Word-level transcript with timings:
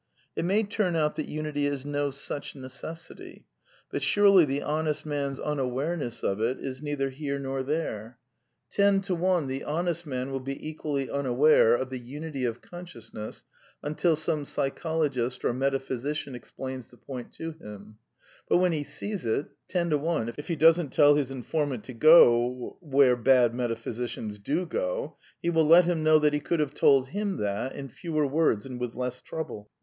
It 0.35 0.45
may 0.45 0.63
turn 0.63 0.95
out 0.95 1.15
that 1.17 1.27
unity 1.27 1.67
is 1.67 1.85
no 1.85 2.09
such 2.09 2.55
necessity; 2.55 3.45
but 3.91 4.01
surely 4.01 4.45
the 4.45 4.63
honest 4.63 5.05
man's 5.05 5.39
unawareness 5.39 6.23
of 6.23 6.41
it 6.41 6.57
is 6.59 6.81
neither 6.81 7.11
here 7.11 7.37
nor 7.37 7.61
there? 7.61 8.17
Ten 8.71 9.01
to 9.01 9.13
one 9.13 9.45
the 9.45 9.63
honest 9.63 10.07
man 10.07 10.31
will 10.31 10.39
be 10.39 10.57
equally 10.67 11.07
unaware 11.07 11.75
of 11.75 11.91
the 11.91 11.99
unity 11.99 12.45
of 12.45 12.61
consciousness 12.63 13.43
until 13.83 14.15
some 14.15 14.43
psy 14.43 14.71
chologist 14.71 15.43
or 15.45 15.53
metaphysician 15.53 16.33
explains 16.33 16.89
the 16.89 16.97
point 16.97 17.31
to 17.33 17.51
him; 17.51 17.99
but, 18.49 18.57
when 18.57 18.71
he 18.71 18.83
sees 18.83 19.23
it, 19.23 19.49
ten 19.67 19.91
to 19.91 19.99
one, 19.99 20.33
if 20.35 20.47
he 20.47 20.55
doesn't 20.55 20.91
tell 20.93 21.13
his 21.13 21.29
informant 21.29 21.83
to 21.83 21.93
go— 21.93 22.75
where 22.81 23.15
bad 23.15 23.53
metaphysicians 23.53 24.39
do 24.39 24.65
go, 24.65 25.17
he 25.43 25.51
will 25.51 25.67
let 25.67 25.85
him 25.85 26.01
know 26.03 26.17
that 26.17 26.33
he 26.33 26.39
could 26.39 26.59
have 26.59 26.73
told 26.73 27.09
him 27.09 27.37
that, 27.37 27.75
in 27.75 27.87
fewer 27.87 28.25
words 28.25 28.65
and 28.65 28.79
with 28.79 28.95
less 28.95 29.21
trouble. 29.21 29.69